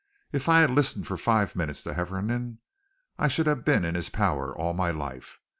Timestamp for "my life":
4.73-5.37